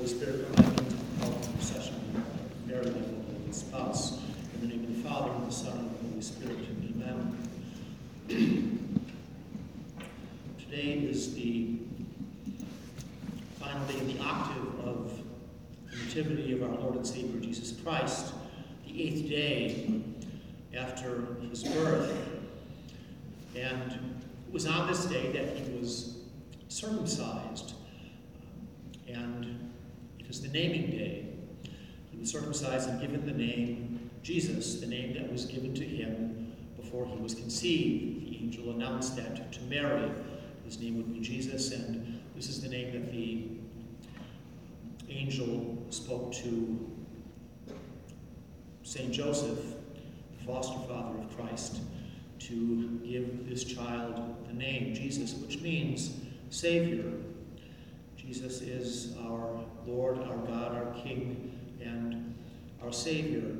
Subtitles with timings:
[0.00, 2.24] Holy Spirit, come and help in procession,
[2.64, 4.18] Mary, the Holy Spouse.
[4.54, 6.56] In the name of the Father, and the Son, and the Holy Spirit.
[6.88, 7.38] Amen.
[10.58, 11.80] Today is the
[13.58, 15.20] final day in the octave of
[15.90, 18.32] the Nativity of our Lord and Savior Jesus Christ,
[18.86, 20.00] the eighth day
[20.74, 22.16] after his birth.
[23.54, 26.16] And it was on this day that he was
[26.68, 27.69] circumcised.
[30.30, 31.26] Was the naming day.
[32.12, 36.52] He was circumcised and given the name Jesus, the name that was given to him
[36.76, 38.28] before he was conceived.
[38.30, 40.08] The angel announced that to Mary.
[40.64, 43.48] His name would be Jesus, and this is the name that the
[45.08, 46.78] angel spoke to
[48.84, 49.10] St.
[49.10, 49.58] Joseph,
[50.38, 51.80] the foster father of Christ,
[52.38, 56.12] to give this child the name Jesus, which means
[56.50, 57.14] Savior.
[58.16, 59.16] Jesus is
[59.86, 62.34] Lord, our God, our King, and
[62.82, 63.56] our Savior.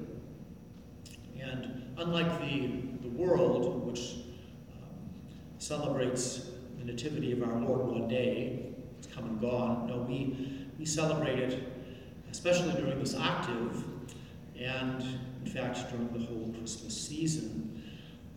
[1.40, 2.68] And unlike the,
[3.02, 4.16] the world, which
[4.72, 5.10] um,
[5.58, 10.84] celebrates the Nativity of our Lord one day, it's come and gone, no, we, we
[10.84, 11.62] celebrate it,
[12.30, 13.84] especially during this octave,
[14.58, 15.02] and
[15.44, 17.82] in fact during the whole Christmas season.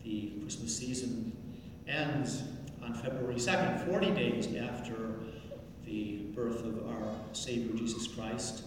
[0.03, 1.35] The Christmas season
[1.87, 2.43] ends
[2.81, 5.19] on February 2nd, 40 days after
[5.85, 8.63] the birth of our Savior Jesus Christ,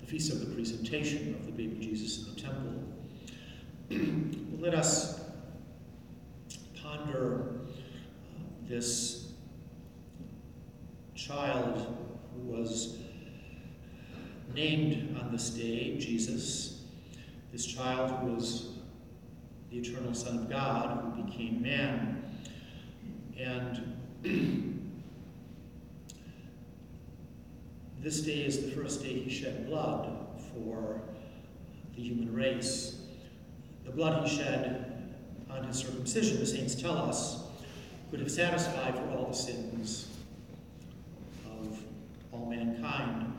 [0.00, 2.84] the feast of the presentation of the baby Jesus in the temple.
[4.60, 5.20] Let us
[6.82, 7.60] ponder
[8.36, 9.32] uh, this
[11.14, 11.96] child
[12.34, 12.98] who was
[14.54, 16.82] named on this day, Jesus.
[17.52, 18.68] This child who was
[19.70, 22.22] the eternal Son of God who became man.
[23.38, 23.96] And
[28.02, 30.08] this day is the first day he shed blood
[30.52, 31.02] for
[31.94, 32.98] the human race.
[33.84, 35.14] The blood he shed
[35.50, 37.44] on his circumcision, the saints tell us,
[38.10, 40.08] could have satisfied for all the sins
[41.46, 41.78] of
[42.32, 43.36] all mankind,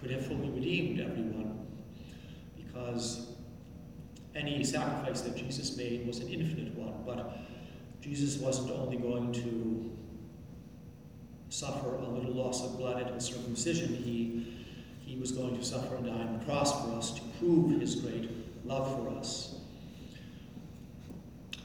[0.00, 1.66] could have fully redeemed everyone,
[2.56, 3.32] because
[4.34, 7.38] any sacrifice that Jesus made was an infinite one, but
[8.00, 9.90] Jesus wasn't only going to
[11.50, 14.64] suffer a little loss of blood at his circumcision, he,
[15.04, 17.96] he was going to suffer and die on the cross for us to prove his
[17.96, 18.30] great
[18.64, 19.56] love for us.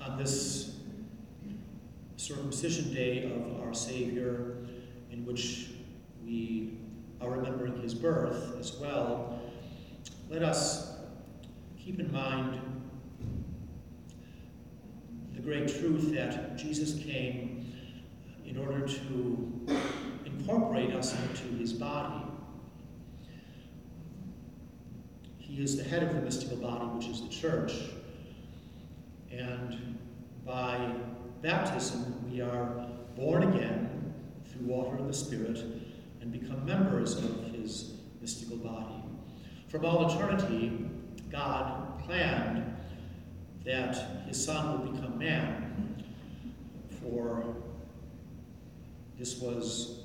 [0.01, 0.75] On this
[2.17, 4.57] circumcision day of our Savior,
[5.11, 5.69] in which
[6.25, 6.77] we
[7.21, 9.39] are remembering his birth as well,
[10.29, 10.97] let us
[11.77, 12.59] keep in mind
[15.35, 17.64] the great truth that Jesus came
[18.55, 19.67] in order to
[20.25, 22.23] incorporate us into his body.
[25.37, 27.73] He is the head of the mystical body, which is the church.
[29.29, 29.97] And
[30.45, 30.93] by
[31.41, 34.13] baptism, we are born again
[34.45, 35.57] through water and the Spirit
[36.21, 39.03] and become members of his mystical body.
[39.67, 40.87] From all eternity,
[41.29, 42.73] God planned
[43.65, 46.03] that his Son would become man,
[47.01, 47.43] for
[49.17, 50.01] this was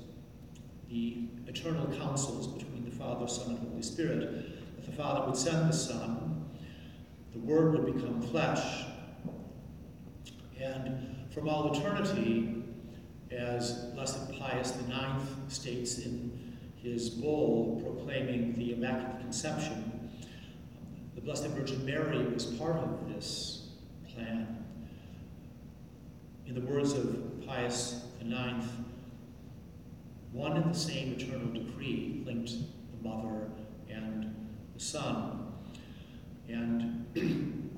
[0.89, 5.69] the eternal counsels between the Father, Son, and Holy Spirit, that the Father would send
[5.69, 6.45] the Son,
[7.33, 8.85] the Word would become flesh,
[10.59, 12.63] and from all eternity,
[13.31, 20.09] as Blessed Pius IX states in his bull proclaiming the Immaculate Conception,
[21.15, 23.69] the Blessed Virgin Mary was part of this
[24.13, 24.65] plan.
[26.45, 28.65] In the words of Pius IX,
[30.31, 33.49] one and the same eternal decree linked the mother
[33.89, 34.33] and
[34.73, 35.53] the son.
[36.47, 37.05] And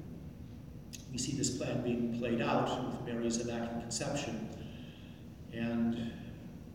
[1.11, 4.49] we see this plan being played out with Mary's Immaculate Conception.
[5.51, 6.11] And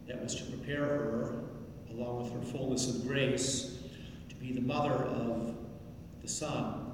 [0.07, 1.45] that was to prepare her,
[1.91, 3.79] along with her fullness of grace,
[4.29, 5.55] to be the mother of
[6.23, 6.93] the Son.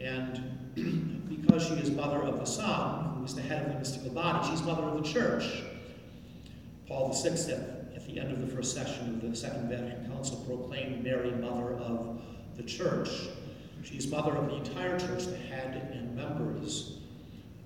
[0.00, 0.58] And
[1.28, 4.48] because she is mother of the Son, who is the head of the mystical body,
[4.48, 5.62] she's mother of the church.
[6.90, 7.58] Paul VI, at,
[7.94, 11.74] at the end of the first session of the Second Vatican Council, proclaimed Mary mother
[11.74, 12.20] of
[12.56, 13.08] the church.
[13.84, 16.98] She is mother of the entire church, the head and members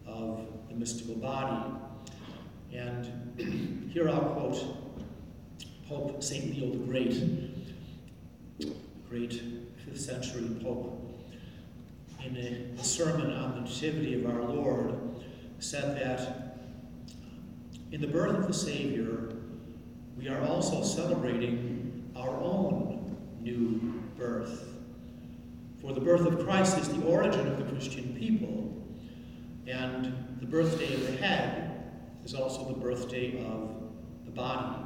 [0.07, 1.73] of the mystical body.
[2.75, 4.63] And here I'll quote
[5.89, 6.55] Pope St.
[6.55, 7.19] Leo the Great,
[9.09, 9.41] great
[9.89, 11.01] 5th century Pope,
[12.23, 12.37] in
[12.79, 14.95] a sermon on the Nativity of our Lord,
[15.61, 16.44] said that
[17.95, 19.37] in the birth of the Savior,
[20.19, 24.67] we are also celebrating our own new birth.
[25.81, 28.85] For the birth of Christ is the origin of the Christian people,
[29.69, 31.85] and the birthday of the head
[32.25, 33.71] is also the birthday of
[34.25, 34.83] the body.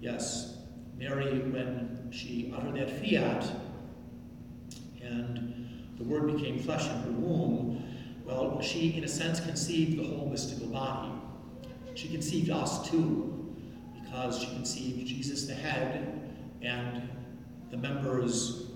[0.00, 0.58] Yes,
[0.96, 3.44] Mary, when she uttered that fiat
[5.02, 5.66] and
[5.98, 7.82] the Word became flesh in her womb,
[8.24, 11.10] well, she, in a sense, conceived the whole mystical body.
[11.94, 13.54] She conceived us too,
[14.02, 16.30] because she conceived Jesus the head,
[16.62, 17.08] and
[17.70, 18.66] the members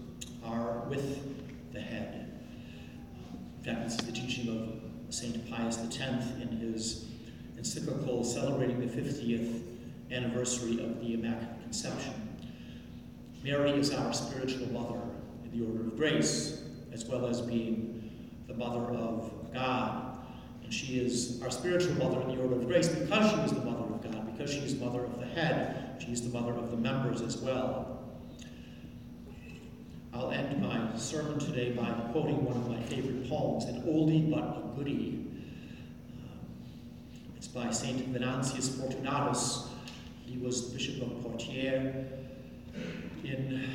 [0.45, 2.23] are with the head.
[3.65, 5.51] Is the teaching of St.
[5.51, 5.99] Pius X
[6.41, 7.07] in his
[7.57, 9.61] encyclical celebrating the 50th
[10.13, 12.15] anniversary of the Immaculate Conception.
[13.43, 15.01] Mary is our spiritual mother
[15.45, 18.11] in the order of grace, as well as being
[18.47, 20.16] the mother of God.
[20.67, 23.65] And she is our spiritual mother in the order of grace because she is the
[23.65, 26.73] mother of God, because she is mother of the head, she is the mother of
[26.73, 28.03] the members as well.
[30.13, 34.41] I'll end my sermon today by quoting one of my favorite poems, an oldie but
[34.41, 35.25] a goodie.
[36.19, 38.09] Uh, it's by St.
[38.09, 39.69] Venantius Fortunatus.
[40.25, 42.07] He was Bishop of Poitiers
[43.23, 43.71] in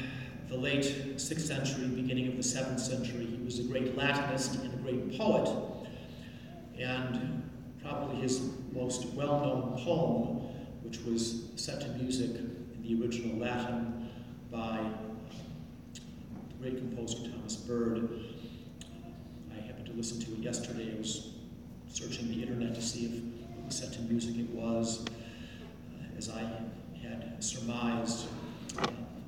[0.49, 3.27] the late 6th century, beginning of the 7th century.
[3.27, 5.47] He was a great Latinist and a great poet.
[6.77, 7.49] And
[7.81, 10.47] probably his most well known poem,
[10.83, 14.09] which was set to music in the original Latin
[14.51, 14.79] by
[15.93, 16.01] the
[16.59, 18.09] great composer Thomas Byrd.
[19.51, 20.93] I happened to listen to it yesterday.
[20.93, 21.29] I was
[21.87, 24.37] searching the internet to see if it was set to music.
[24.37, 26.41] It was, uh, as I
[27.01, 28.27] had surmised.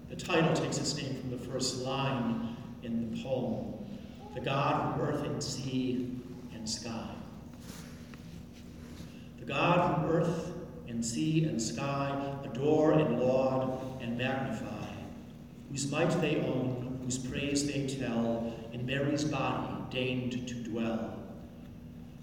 [0.10, 3.74] The title takes its name from the first line in the poem
[4.36, 6.20] The God of earth and sea
[6.54, 7.10] and sky.
[9.44, 10.54] The God whom earth
[10.88, 14.88] and sea and sky adore and laud and magnify,
[15.70, 21.22] whose might they own, whose praise they tell, in Mary's body deigned to dwell.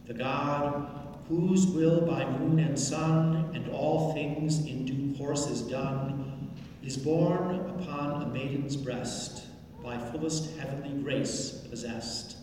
[0.06, 5.60] The God whose will by moon and sun and all things in due course is
[5.60, 6.50] done,
[6.82, 9.44] is born upon a maiden's breast,
[9.84, 12.38] by fullest heavenly grace possessed.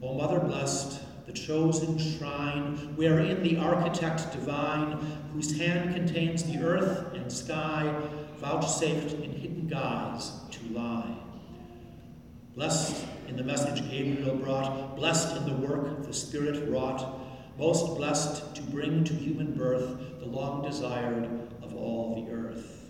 [0.00, 1.00] O Mother blessed,
[1.30, 4.98] the chosen shrine, wherein the architect divine,
[5.32, 7.94] whose hand contains the earth and sky,
[8.38, 11.16] vouchsafed in hidden guise to lie.
[12.56, 17.20] Blessed in the message Gabriel brought, blessed in the work the Spirit wrought,
[17.56, 21.28] most blessed to bring to human birth the long desired
[21.62, 22.86] of all the earth.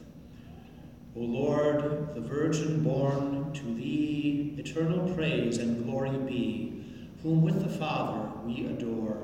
[1.14, 6.80] O Lord, the Virgin born, to thee eternal praise and glory be,
[7.22, 9.18] whom with the Father we adore,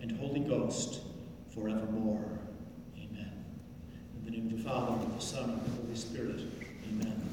[0.00, 1.00] and Holy Ghost
[1.54, 2.38] forevermore.
[2.96, 3.44] Amen.
[4.16, 6.40] In the name of the Father, and of the Son, and of the Holy Spirit.
[6.90, 7.28] Amen.